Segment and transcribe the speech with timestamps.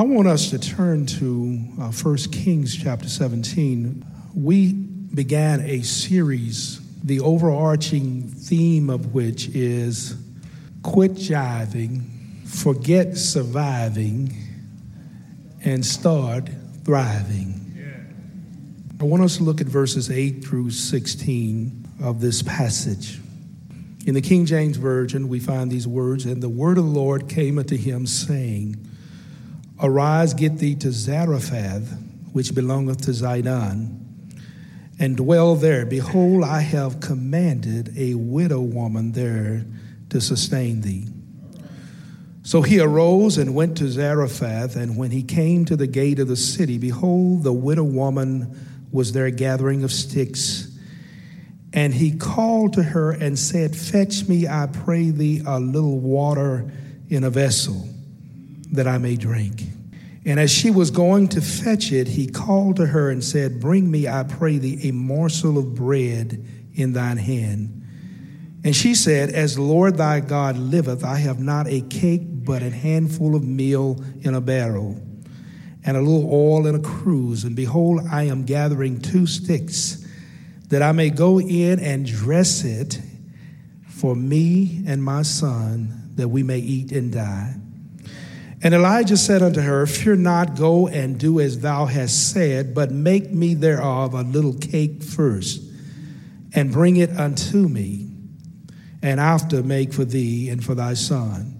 [0.00, 4.02] I want us to turn to uh, 1 Kings chapter 17.
[4.34, 10.16] We began a series, the overarching theme of which is
[10.82, 14.34] quit jiving, forget surviving,
[15.66, 16.48] and start
[16.82, 17.58] thriving.
[18.98, 23.20] I want us to look at verses 8 through 16 of this passage.
[24.06, 27.28] In the King James Version, we find these words And the word of the Lord
[27.28, 28.86] came unto him, saying,
[29.82, 31.96] Arise, get thee to Zarephath,
[32.32, 33.96] which belongeth to Zidon,
[34.98, 35.86] and dwell there.
[35.86, 39.64] Behold, I have commanded a widow woman there
[40.10, 41.06] to sustain thee.
[42.42, 46.28] So he arose and went to Zarephath, and when he came to the gate of
[46.28, 48.58] the city, behold, the widow woman
[48.92, 50.76] was there gathering of sticks.
[51.72, 56.70] And he called to her and said, Fetch me, I pray thee, a little water
[57.08, 57.88] in a vessel
[58.72, 59.62] that I may drink.
[60.24, 63.90] And as she was going to fetch it, he called to her and said, Bring
[63.90, 66.44] me, I pray thee, a morsel of bread
[66.74, 67.76] in thine hand.
[68.62, 72.70] And she said, As Lord thy God liveth, I have not a cake, but a
[72.70, 75.00] handful of meal in a barrel,
[75.84, 77.44] and a little oil in a cruse.
[77.44, 80.06] And behold, I am gathering two sticks,
[80.68, 83.00] that I may go in and dress it
[83.88, 87.56] for me and my son, that we may eat and die.
[88.62, 92.90] And Elijah said unto her, Fear not, go and do as thou hast said, but
[92.90, 95.62] make me thereof a little cake first,
[96.54, 98.10] and bring it unto me,
[99.02, 101.56] and after make for thee and for thy son.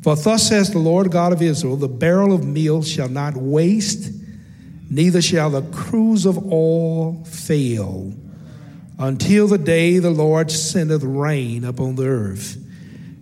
[0.00, 4.10] For thus says the Lord God of Israel The barrel of meal shall not waste,
[4.88, 8.14] neither shall the cruse of oil fail,
[8.98, 12.56] until the day the Lord sendeth rain upon the earth.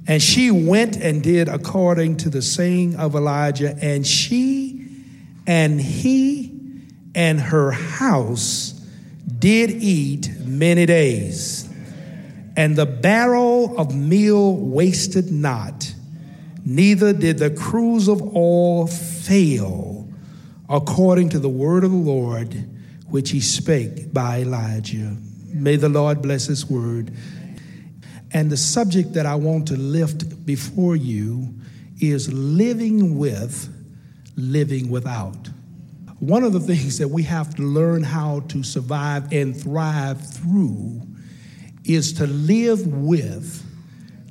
[0.09, 4.89] And she went and did according to the saying of Elijah, and she
[5.47, 6.53] and he
[7.15, 8.73] and her house
[9.39, 11.69] did eat many days.
[12.57, 15.93] And the barrel of meal wasted not,
[16.65, 20.09] neither did the cruse of oil fail,
[20.69, 22.69] according to the word of the Lord
[23.09, 25.17] which he spake by Elijah.
[25.47, 27.13] May the Lord bless his word.
[28.37, 31.55] And the subject that I want to lift before you
[32.03, 33.67] is living with,
[34.37, 35.49] living without.
[36.19, 41.01] One of the things that we have to learn how to survive and thrive through
[41.87, 43.65] is to live with,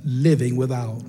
[0.03, 1.01] living without.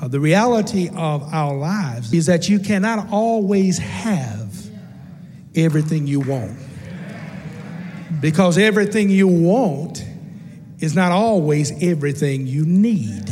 [0.00, 4.54] Uh, the reality of our lives is that you cannot always have
[5.56, 6.56] everything you want.
[8.20, 10.04] Because everything you want
[10.80, 13.30] is not always everything you need.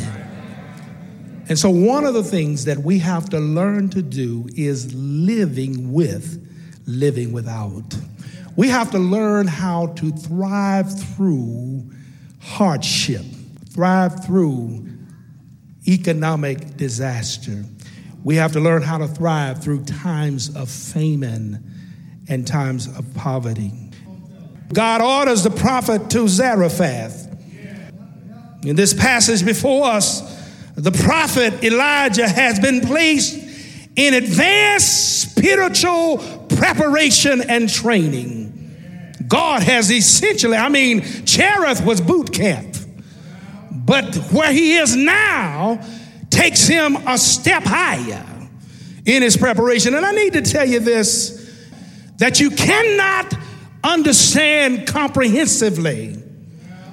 [1.49, 5.93] And so, one of the things that we have to learn to do is living
[5.93, 6.41] with,
[6.87, 7.95] living without.
[8.57, 11.91] We have to learn how to thrive through
[12.41, 13.25] hardship,
[13.71, 14.89] thrive through
[15.89, 17.65] economic disaster.
[18.25, 21.65] We have to learn how to thrive through times of famine
[22.29, 23.73] and times of poverty.
[24.73, 27.22] God orders the prophet to Zarephath
[28.65, 30.21] in this passage before us,
[30.75, 33.37] the prophet Elijah has been placed
[33.97, 36.19] in advanced spiritual
[36.49, 38.49] preparation and training.
[39.29, 42.77] God has essentially, I mean, Cherith was boot camp,
[43.71, 45.85] but where he is now
[46.31, 48.27] takes him a step higher
[49.05, 49.95] in his preparation.
[49.95, 51.41] And I need to tell you this
[52.19, 53.35] that you cannot
[53.83, 56.23] understand comprehensively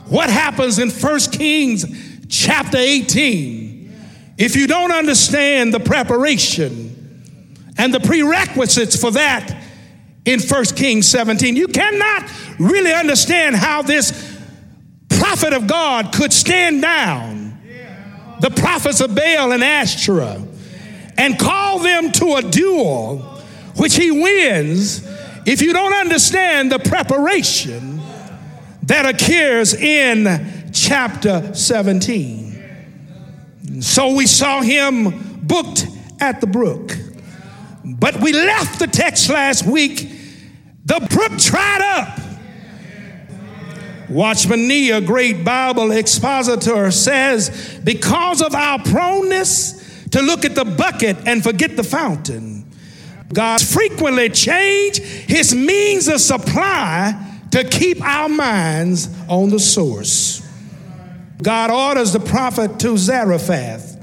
[0.09, 1.85] what happens in 1 Kings
[2.27, 3.79] chapter 18
[4.37, 6.95] if you don't understand the preparation
[7.77, 9.55] and the prerequisites for that
[10.25, 11.55] in 1 Kings 17.
[11.55, 12.29] You cannot
[12.59, 14.37] really understand how this
[15.09, 17.59] prophet of God could stand down
[18.39, 20.45] the prophets of Baal and Ashtoreth
[21.17, 23.17] and call them to a duel,
[23.75, 25.05] which he wins,
[25.45, 27.98] if you don't understand the preparation
[28.89, 33.81] that occurs in chapter 17.
[33.81, 35.85] So we saw him booked
[36.19, 36.97] at the brook.
[37.85, 40.09] But we left the text last week.
[40.85, 42.19] The brook dried up.
[44.09, 50.65] Watchman Nee, a great Bible expositor, says, because of our proneness to look at the
[50.65, 52.65] bucket and forget the fountain,
[53.31, 60.45] God frequently changed his means of supply to keep our minds on the source.
[61.41, 63.97] God orders the prophet to Zarephath.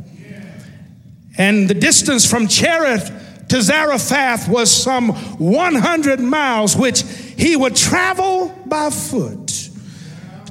[1.38, 7.02] And the distance from Cherith to Zarephath was some 100 miles, which
[7.36, 9.70] he would travel by foot.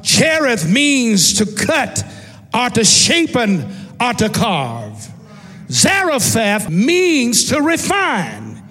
[0.03, 2.03] Cherith means to cut
[2.53, 3.65] or to shapen
[3.99, 5.11] or to carve.
[5.69, 8.63] Zarephath means to refine.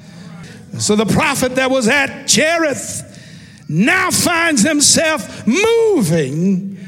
[0.78, 3.10] So the prophet that was at Cherith
[3.68, 6.78] now finds himself moving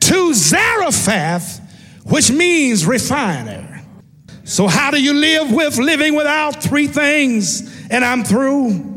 [0.00, 1.60] to Zarephath,
[2.04, 3.82] which means refiner.
[4.44, 7.88] So, how do you live with living without three things?
[7.90, 8.92] And I'm through.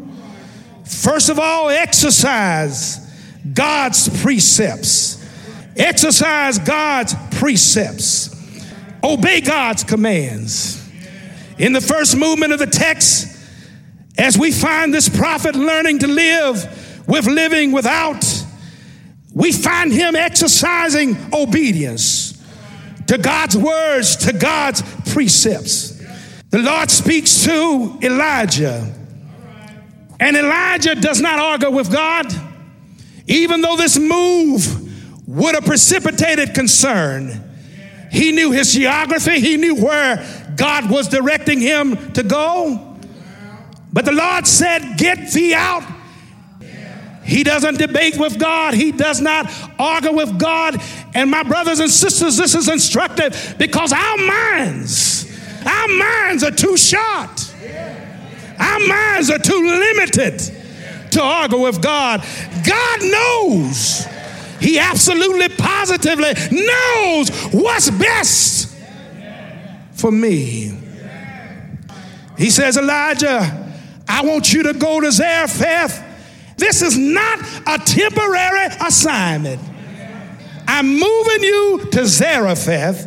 [0.84, 3.00] First of all, exercise
[3.54, 5.24] God's precepts.
[5.78, 8.36] Exercise God's precepts.
[9.04, 10.84] Obey God's commands.
[11.58, 13.38] In the first movement of the text,
[14.18, 18.24] as we find this prophet learning to live with living without,
[19.34, 22.34] we find him exercising obedience
[23.08, 24.82] to God's words, to God's
[25.12, 25.98] precepts.
[26.50, 28.94] The Lord speaks to Elijah,
[30.20, 32.26] and Elijah does not argue with God.
[33.28, 37.44] Even though this move would have precipitated concern,
[38.12, 40.26] he knew his geography, he knew where
[40.56, 42.98] God was directing him to go.
[43.92, 45.84] But the Lord said, Get thee out.
[47.28, 48.74] He doesn't debate with God.
[48.74, 50.82] He does not argue with God.
[51.14, 55.30] And my brothers and sisters, this is instructive because our minds,
[55.66, 57.54] our minds are too short.
[58.58, 60.40] Our minds are too limited
[61.12, 62.26] to argue with God.
[62.66, 64.08] God knows.
[64.62, 68.74] He absolutely positively knows what's best
[69.92, 70.72] for me.
[72.38, 73.74] He says, Elijah,
[74.08, 76.07] I want you to go to Zarephath.
[76.58, 79.62] This is not a temporary assignment.
[80.68, 83.06] I'm moving you to Zarephath,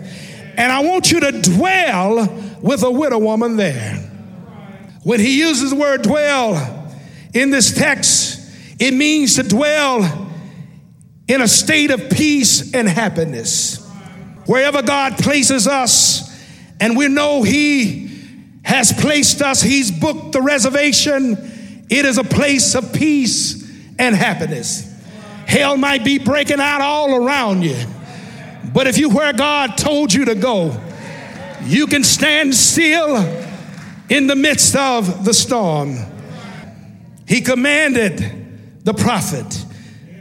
[0.57, 2.27] and I want you to dwell
[2.63, 3.97] with a widow woman there.
[5.03, 6.81] When he uses the word dwell,
[7.35, 8.51] in this text,
[8.81, 10.29] it means to dwell
[11.29, 13.87] in a state of peace and happiness.
[14.47, 16.29] Wherever God places us,
[16.81, 18.11] and we know He
[18.65, 21.37] has placed us, He's booked the reservation,
[21.91, 24.87] it is a place of peace and happiness.
[25.47, 27.77] Hell might be breaking out all around you,
[28.73, 30.81] but if you where God told you to go,
[31.65, 33.17] you can stand still
[34.09, 35.97] in the midst of the storm.
[37.27, 39.67] He commanded the prophet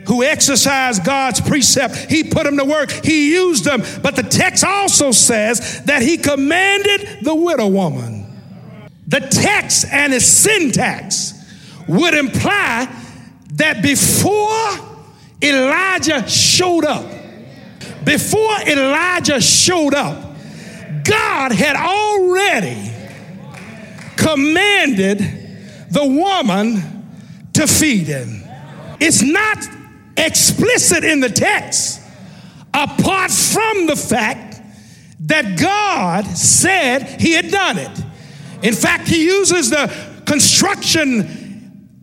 [0.08, 1.96] who exercised God's precept.
[2.10, 2.90] He put them to work.
[2.92, 3.84] He used them.
[4.02, 8.26] But the text also says that he commanded the widow woman.
[9.08, 11.39] The text and its syntax
[11.90, 12.88] would imply
[13.54, 14.70] that before
[15.42, 17.04] Elijah showed up,
[18.06, 20.36] before Elijah showed up,
[21.04, 22.92] God had already
[24.16, 25.18] commanded
[25.90, 26.84] the woman
[27.54, 28.44] to feed him.
[29.00, 29.58] It's not
[30.16, 32.02] explicit in the text,
[32.72, 34.62] apart from the fact
[35.22, 38.04] that God said he had done it.
[38.62, 39.92] In fact, he uses the
[40.26, 41.39] construction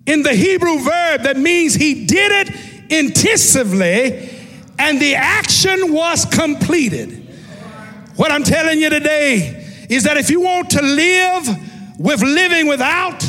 [0.07, 4.31] in the Hebrew verb that means he did it intensively
[4.79, 7.23] and the action was completed.
[8.17, 11.49] What I'm telling you today is that if you want to live
[11.99, 13.21] with living without,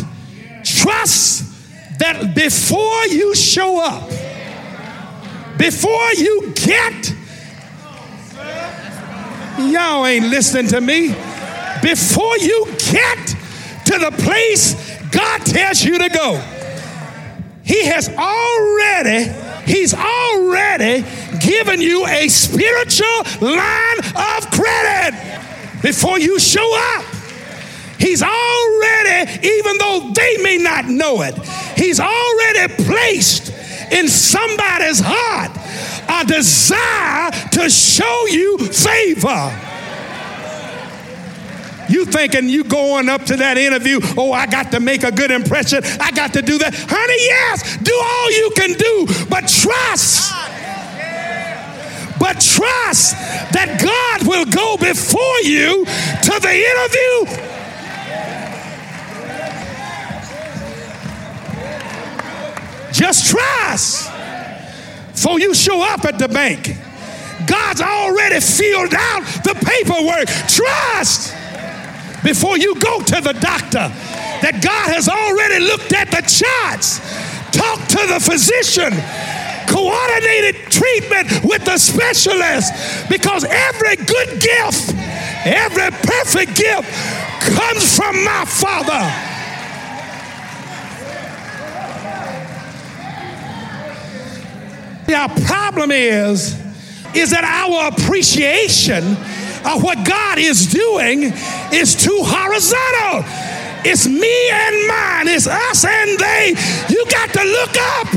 [0.64, 4.10] trust that before you show up,
[5.58, 7.14] before you get,
[9.58, 11.08] y'all ain't listening to me,
[11.82, 13.28] before you get
[13.86, 16.42] to the place God tells you to go,
[17.68, 19.30] He has already,
[19.70, 21.04] He's already
[21.46, 25.14] given you a spiritual line of credit
[25.82, 27.04] before you show up.
[28.00, 31.38] He's already, even though they may not know it,
[31.76, 33.52] He's already placed
[33.92, 35.52] in somebody's heart
[36.10, 39.67] a desire to show you favor.
[41.90, 45.32] You thinking you going up to that interview, oh, I got to make a good
[45.32, 45.82] impression.
[46.00, 46.74] I got to do that.
[46.76, 50.34] Honey, yes, do all you can do, but trust.
[52.20, 53.14] But trust
[53.54, 57.48] that God will go before you to the interview.
[62.92, 64.12] Just trust.
[65.14, 66.76] So you show up at the bank.
[67.46, 70.28] God's already filled out the paperwork.
[70.50, 71.37] Trust
[72.24, 73.92] before you go to the doctor
[74.42, 77.00] that God has already looked at the charts.
[77.52, 78.94] Talk to the physician.
[79.68, 82.74] Coordinated treatment with the specialist
[83.10, 84.96] because every good gift,
[85.46, 86.88] every perfect gift
[87.42, 89.28] comes from my Father.
[95.14, 96.54] Our problem is,
[97.16, 99.16] is that our appreciation
[99.68, 101.24] of what God is doing
[101.74, 103.24] is too horizontal.
[103.84, 106.56] It's me and mine, it's us and they.
[106.90, 108.08] You got to look up.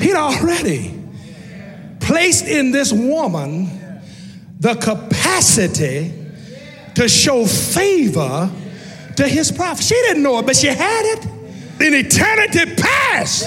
[0.00, 0.98] He'd already
[2.00, 3.70] placed in this woman
[4.58, 6.12] the capacity
[6.96, 8.50] to show favor
[9.16, 9.84] to his prophet.
[9.84, 11.31] She didn't know it, but she had it
[11.82, 13.46] in eternity past.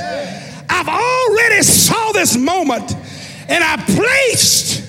[0.70, 2.96] I've already saw this moment
[3.48, 4.80] and I placed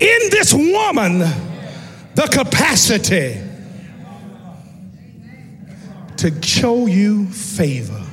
[0.00, 1.18] in this woman
[2.14, 3.40] the capacity
[6.16, 8.04] to show you favor.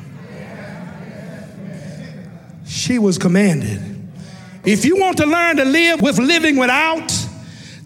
[2.68, 3.82] She was commanded.
[4.64, 7.08] If you want to learn to live with living without,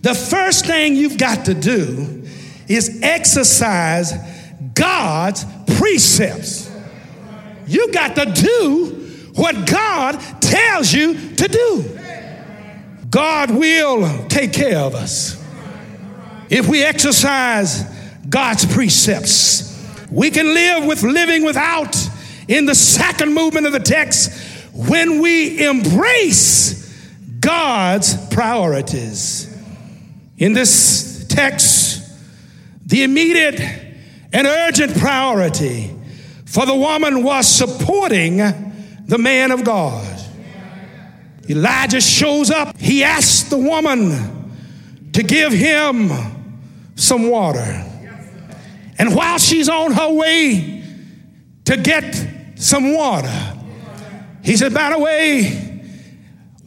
[0.01, 2.23] the first thing you've got to do
[2.67, 4.13] is exercise
[4.73, 5.45] God's
[5.89, 6.71] precepts.
[7.65, 11.99] You got to do what God tells you to do.
[13.09, 15.35] God will take care of us.
[16.49, 17.83] If we exercise
[18.29, 19.65] God's precepts,
[20.11, 21.95] we can live with living without
[22.47, 24.31] in the second movement of the text
[24.73, 26.87] when we embrace
[27.39, 29.47] God's priorities.
[30.37, 32.07] In this text,
[32.85, 33.88] the immediate
[34.31, 35.95] and urgent priority
[36.45, 40.19] for the woman was supporting the man of God.
[41.49, 42.77] Elijah shows up.
[42.77, 46.11] He asks the woman to give him
[46.95, 47.85] some water.
[48.99, 50.83] And while she's on her way
[51.65, 53.55] to get some water,
[54.43, 55.83] he said, By the way,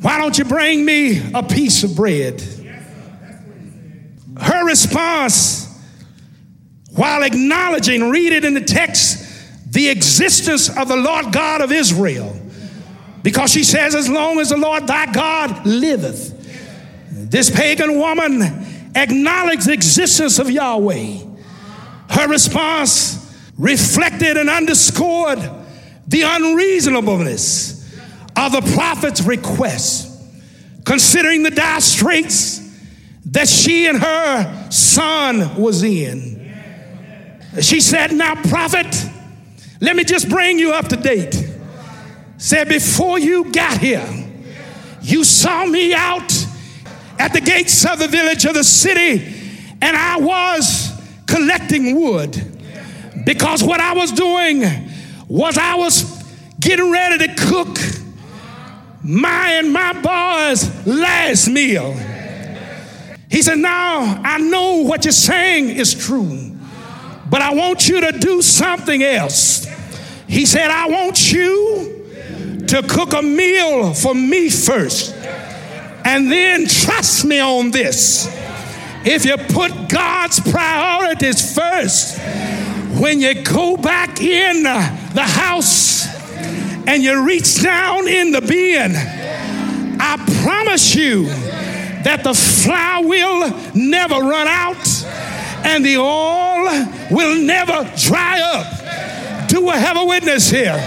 [0.00, 2.42] why don't you bring me a piece of bread?
[4.40, 5.61] Her response
[6.94, 12.36] while acknowledging, read it in the text, the existence of the Lord God of Israel.
[13.22, 16.38] Because she says, As long as the Lord thy God liveth.
[17.10, 18.42] This pagan woman
[18.94, 21.18] acknowledged the existence of Yahweh.
[22.10, 23.18] Her response
[23.56, 25.38] reflected and underscored
[26.08, 27.80] the unreasonableness
[28.36, 30.10] of the prophet's request,
[30.84, 32.58] considering the dire straits
[33.26, 36.41] that she and her son was in.
[37.60, 38.86] She said, Now, prophet,
[39.80, 41.36] let me just bring you up to date.
[42.38, 44.06] Said, Before you got here,
[45.02, 46.32] you saw me out
[47.18, 49.22] at the gates of the village of the city,
[49.82, 50.90] and I was
[51.26, 52.40] collecting wood
[53.24, 54.62] because what I was doing
[55.28, 56.02] was I was
[56.58, 57.78] getting ready to cook
[59.02, 61.92] my and my boys' last meal.
[63.28, 66.51] He said, Now I know what you're saying is true.
[67.32, 69.66] But I want you to do something else.
[70.28, 75.14] He said, I want you to cook a meal for me first.
[76.04, 78.28] And then trust me on this.
[79.06, 82.18] If you put God's priorities first,
[83.00, 86.06] when you go back in the house
[86.86, 94.16] and you reach down in the bin, I promise you that the flour will never
[94.16, 95.06] run out
[95.64, 96.51] and the oil
[97.10, 99.48] will never dry up.
[99.48, 100.78] Do I have a witness here?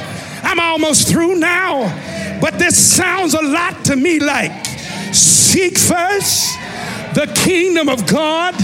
[0.44, 4.65] I'm almost through now, but this sounds a lot to me like
[5.13, 6.53] seek first
[7.13, 8.55] the kingdom of God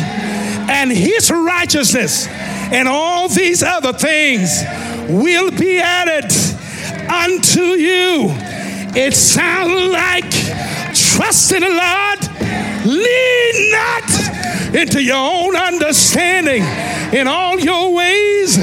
[0.69, 4.63] and his righteousness, and all these other things
[5.07, 6.31] will be added
[7.09, 8.27] unto you.
[8.93, 10.29] It sounds like
[10.93, 12.19] trust in the Lord,
[12.85, 13.31] live
[14.73, 16.63] into your own understanding.
[17.17, 18.57] In all your ways,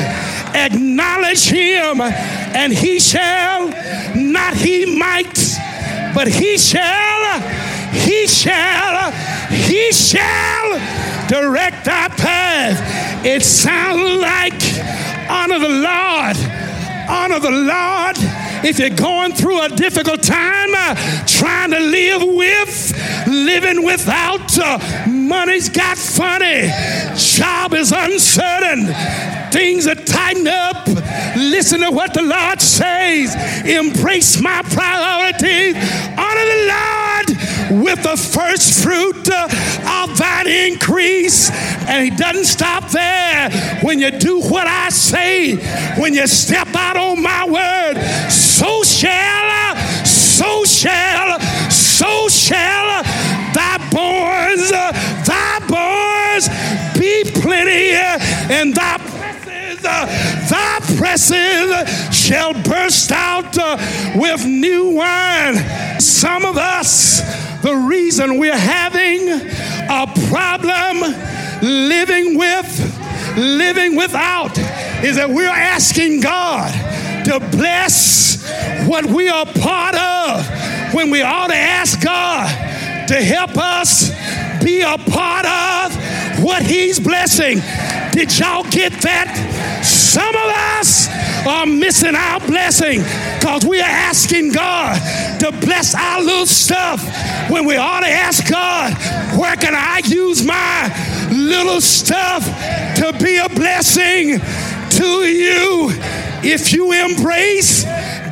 [0.55, 3.69] acknowledge him, and he shall,
[4.15, 5.35] not he might,
[6.15, 7.41] but he shall,
[7.91, 9.13] he shall,
[9.51, 13.25] he shall direct our path.
[13.25, 14.63] It sounds like
[15.29, 16.37] honor the Lord,
[17.09, 20.95] honor the Lord if you're going through a difficult time, uh,
[21.27, 26.69] trying to live with, living without, uh, money's got funny,
[27.17, 28.87] job is uncertain,
[29.53, 30.89] things are tightened up.
[31.37, 33.35] Listen to what the Lord says.
[33.65, 35.77] Embrace my priorities.
[36.19, 41.51] Honor the Lord with the first fruit uh, of that increase.
[41.89, 43.51] And He doesn't stop there.
[43.83, 45.57] When you do what I say,
[46.01, 48.31] when you step out on my word,
[48.99, 51.39] shall, so shall,
[51.71, 53.03] so shall
[53.55, 54.71] thy borns,
[55.25, 57.93] thy borns be plenty,
[58.53, 63.57] and thy presses, thy presses shall burst out
[64.17, 66.01] with new wine.
[66.01, 67.21] Some of us,
[67.63, 71.15] the reason we're having a problem
[71.63, 74.59] living with, living without,
[75.05, 78.47] is that we're asking God to bless
[78.87, 82.49] what we are part of when we ought to ask God
[83.09, 84.11] to help us
[84.63, 87.61] be a part of what He's blessing.
[88.13, 89.83] Did y'all get that?
[89.85, 91.09] Some of us
[91.47, 93.01] are missing our blessing
[93.39, 94.99] because we are asking God
[95.41, 97.01] to bless our little stuff
[97.51, 98.93] when we ought to ask God,
[99.39, 102.45] where can I use my little stuff
[102.97, 104.41] to be a blessing
[104.91, 106.28] to you?
[106.43, 107.85] If you embrace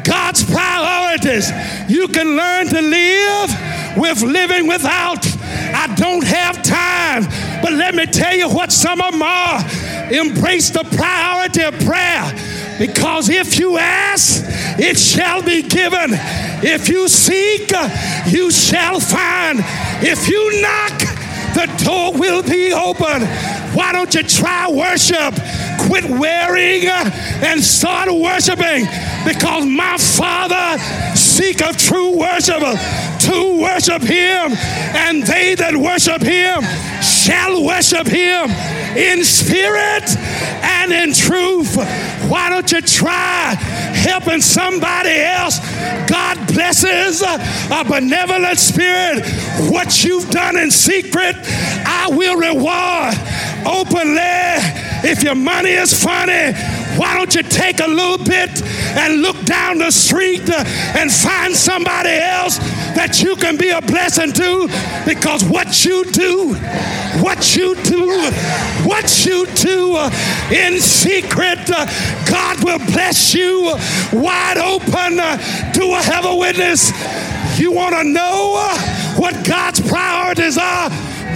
[0.04, 1.50] God's priorities,
[1.88, 5.26] you can learn to live with living without.
[5.74, 7.24] I don't have time,
[7.62, 9.60] but let me tell you what some of them are.
[10.12, 12.32] Embrace the priority of prayer.
[12.78, 14.44] Because if you ask,
[14.78, 16.10] it shall be given.
[16.62, 17.72] If you seek,
[18.26, 19.60] you shall find.
[20.02, 20.98] If you knock,
[21.54, 23.22] the door will be open.
[23.74, 25.34] Why don't you try worship?
[25.86, 28.86] Quit wearing and start worshiping
[29.24, 30.82] because my Father
[31.14, 32.78] seeketh true worshipers
[33.26, 34.52] to worship Him,
[34.94, 36.62] and they that worship Him
[37.02, 38.50] shall worship Him
[38.96, 40.16] in spirit
[40.62, 41.76] and in truth.
[42.28, 43.54] Why don't you try
[43.94, 45.58] helping somebody else?
[46.08, 49.24] God blesses a benevolent spirit.
[49.70, 51.36] What you've done in secret,
[51.86, 53.14] I will reward
[53.66, 54.95] openly.
[55.08, 56.52] If your money is funny,
[56.98, 58.60] why don't you take a little bit
[58.98, 60.64] and look down the street uh,
[60.98, 62.58] and find somebody else
[62.98, 64.66] that you can be a blessing to?
[65.06, 66.54] Because what you do,
[67.22, 68.18] what you do,
[68.82, 70.10] what you do uh,
[70.50, 71.86] in secret, uh,
[72.28, 73.76] God will bless you
[74.12, 75.22] wide open
[75.72, 76.90] Do I have a witness.
[77.60, 78.74] You want to know
[79.16, 80.90] what God's priorities are?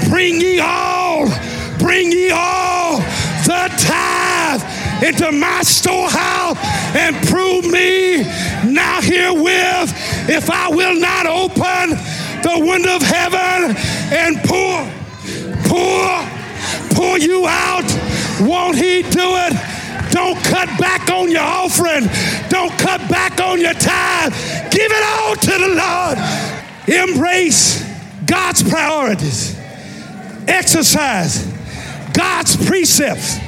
[0.09, 1.29] Bring ye all,
[1.79, 3.01] bring ye all
[3.47, 4.63] the tithe
[5.03, 6.57] into my storehouse
[6.95, 8.23] and prove me
[8.71, 9.93] now herewith
[10.29, 11.97] if I will not open
[12.43, 13.77] the window of heaven
[14.13, 14.87] and pour,
[15.69, 17.85] pour, pour you out.
[18.41, 19.53] Won't he do it?
[20.11, 22.09] Don't cut back on your offering.
[22.49, 24.33] Don't cut back on your tithe.
[24.71, 27.11] Give it all to the Lord.
[27.11, 27.85] Embrace
[28.27, 29.57] God's priorities.
[30.49, 31.50] Exercise
[32.13, 33.39] God's precepts.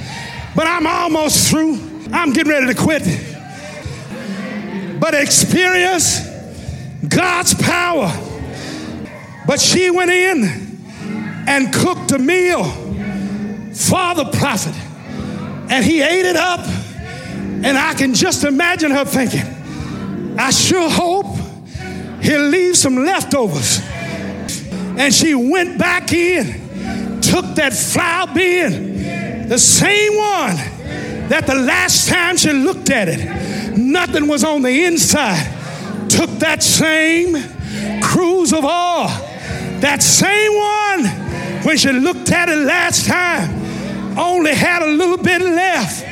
[0.55, 1.79] But I'm almost through.
[2.13, 3.03] I'm getting ready to quit.
[5.01, 6.21] But experience
[7.09, 8.13] God's power.
[9.47, 10.45] But she went in
[11.49, 12.65] and cooked a meal
[13.73, 14.75] for the prophet.
[15.71, 16.61] And he ate it up.
[17.65, 21.37] And I can just imagine her thinking, I sure hope
[22.21, 23.81] he'll leave some leftovers.
[24.99, 26.62] And she went back in,
[27.23, 30.57] took that flour bin, the same one
[31.29, 35.47] that the last time she looked at it, nothing was on the inside.
[36.11, 37.33] Took that same
[38.03, 39.09] cruse of oil,
[39.81, 41.07] that same one,
[41.65, 46.05] when she looked at it last time, only had a little bit left.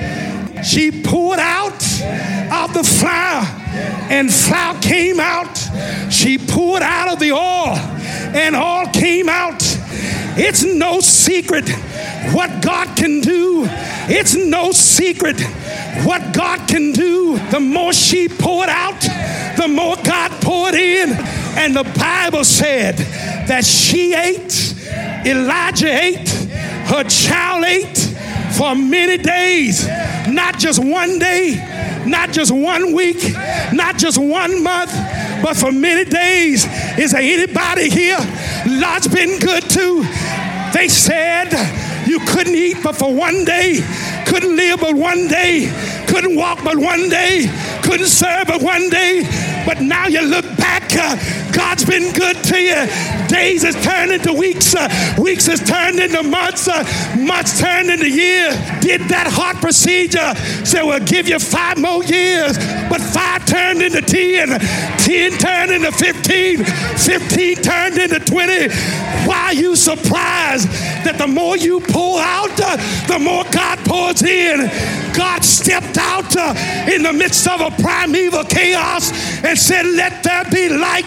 [0.65, 1.83] She poured out
[2.53, 3.45] of the flour,
[4.11, 5.59] and flour came out.
[6.11, 7.77] She poured out of the oil,
[8.35, 9.61] and oil came out.
[10.37, 11.69] It's no secret
[12.33, 13.67] what God can do.
[14.09, 15.41] It's no secret
[16.05, 17.39] what God can do.
[17.51, 19.01] The more she poured out,
[19.57, 21.13] the more God poured in.
[21.57, 22.97] And the Bible said
[23.49, 24.75] that she ate,
[25.27, 26.29] Elijah ate,
[26.87, 27.99] Her child ate
[28.57, 29.87] for many days,
[30.29, 31.55] not just one day,
[32.07, 33.23] not just one week,
[33.73, 34.91] not just one month,
[35.43, 36.67] but for many days.
[36.99, 38.19] Is there anybody here?
[38.67, 40.03] Lord's been good to.
[40.73, 41.53] They said
[42.07, 43.81] you couldn't eat but for one day,
[44.27, 45.71] couldn't live but one day,
[46.09, 47.47] couldn't walk but one day,
[47.83, 49.23] couldn't serve but one day.
[49.67, 51.17] But now you look back, uh,
[51.53, 52.87] God's been good to you.
[53.29, 56.85] Days has turned into weeks, uh, weeks has turned into months, uh,
[57.19, 58.55] months turned into years.
[58.81, 60.35] Did that heart procedure,
[60.65, 62.59] so we'll give you five more years.
[62.89, 64.59] But five turned into 10,
[64.99, 68.69] 10 turned into 15, 15 turned into 20.
[69.27, 70.69] Why are you surprised
[71.05, 74.71] that the more you pull out, uh, the more God pours in?
[75.17, 76.55] God stepped out uh,
[76.91, 79.11] in the midst of a primeval chaos
[79.45, 81.05] and said, Let there be light.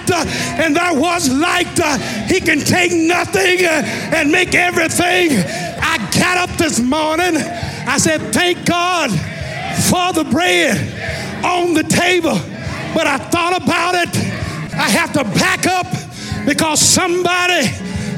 [0.59, 1.79] And there was light.
[1.79, 5.31] Uh, he can take nothing uh, and make everything.
[5.81, 7.37] I got up this morning.
[7.37, 9.09] I said, Thank God
[9.89, 10.77] for the bread
[11.43, 12.39] on the table.
[12.93, 14.15] But I thought about it.
[14.75, 15.87] I have to back up
[16.45, 17.67] because somebody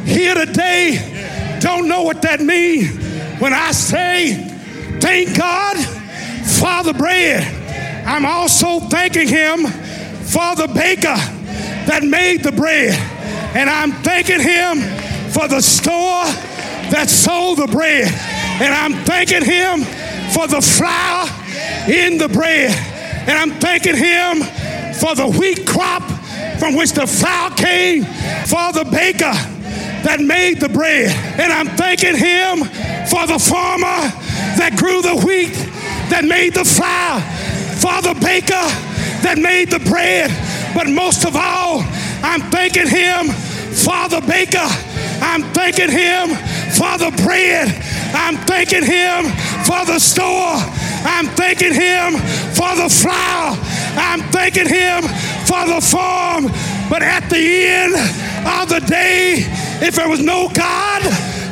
[0.05, 2.89] here today don't know what that means.
[3.39, 4.35] When I say,
[4.99, 7.43] Thank God for the bread,
[8.05, 11.15] I'm also thanking Him for the baker
[11.87, 12.93] that made the bread.
[13.55, 14.79] And I'm thanking him
[15.31, 16.25] for the store
[16.91, 18.11] that sold the bread.
[18.61, 19.83] And I'm thanking him
[20.31, 21.27] for the flour
[21.89, 22.71] in the bread.
[23.27, 24.41] And I'm thanking him
[24.93, 26.03] for the wheat crop
[26.59, 29.33] from which the flour came, for the baker
[30.05, 31.11] that made the bread.
[31.39, 32.59] And I'm thanking him
[33.09, 34.07] for the farmer
[34.57, 35.53] that grew the wheat,
[36.09, 37.19] that made the flour,
[37.75, 38.65] for the baker
[39.25, 40.31] that made the bread.
[40.75, 41.81] But most of all,
[42.21, 43.33] I'm thanking him
[43.75, 44.67] Father baker.
[45.21, 46.29] I'm thanking him
[46.75, 47.67] for the bread.
[48.15, 49.25] I'm thanking him
[49.65, 50.55] for the store.
[51.03, 52.13] I'm thanking him
[52.55, 53.57] for the flour.
[53.97, 55.03] I'm thanking him
[55.45, 56.45] for the farm.
[56.89, 57.95] But at the end
[58.47, 59.45] of the day,
[59.85, 61.01] if there was no God,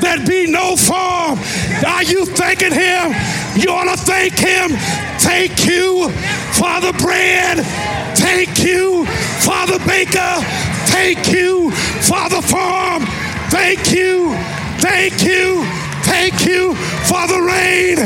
[0.03, 1.39] there'd be no farm.
[1.87, 3.15] Are you thanking him?
[3.55, 4.71] You ought to thank him.
[5.19, 6.09] Thank you
[6.59, 7.63] for the bread.
[8.17, 9.05] Thank you
[9.39, 10.33] for the baker.
[10.91, 13.05] Thank you for the farm.
[13.49, 14.33] Thank you.
[14.79, 15.63] Thank you.
[16.03, 16.75] Thank you
[17.07, 17.97] for the rain.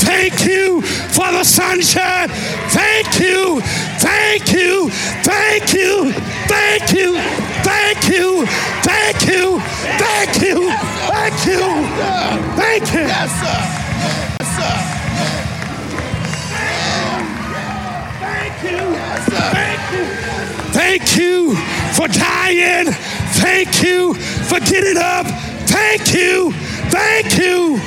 [0.00, 2.28] Thank you for the sunshine.
[2.70, 3.60] Thank you.
[3.98, 4.88] Thank you.
[5.22, 6.12] Thank you.
[6.46, 7.20] Thank you.
[7.62, 8.46] Thank you.
[8.46, 9.26] Thank you.
[9.26, 9.60] Thank you.
[9.98, 10.89] Thank you.
[11.10, 11.58] Thank you.
[11.58, 13.00] Yes, Thank you.
[13.00, 13.58] Yes, sir.
[14.38, 14.74] Yes, sir.
[18.20, 18.78] Thank you.
[18.94, 19.50] Yes, sir.
[19.58, 20.04] Thank you.
[20.72, 21.56] Thank you
[21.96, 22.92] for dying.
[23.42, 25.26] Thank you for getting up.
[25.66, 26.52] Thank you.
[26.90, 27.78] Thank you.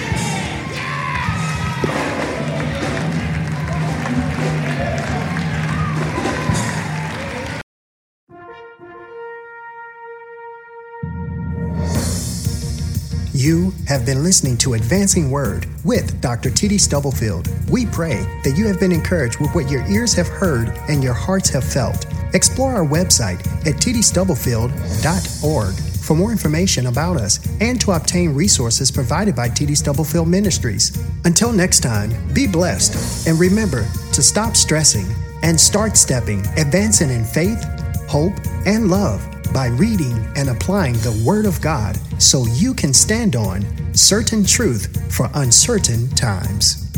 [13.44, 16.50] You have been listening to Advancing Word with Dr.
[16.50, 16.78] T.D.
[16.78, 17.50] Stubblefield.
[17.70, 21.14] We pray that you have been encouraged with what your ears have heard and your
[21.14, 22.06] hearts have felt.
[22.34, 29.36] Explore our website at tdstubblefield.org for more information about us and to obtain resources provided
[29.36, 29.76] by T.D.
[29.76, 30.98] Stubblefield Ministries.
[31.26, 35.08] Until next time, be blessed and remember to stop stressing
[35.42, 37.62] and start stepping, advancing in faith,
[38.08, 43.36] hope, and love by reading and applying the Word of God so you can stand
[43.36, 43.64] on
[43.94, 46.93] certain truth for uncertain times.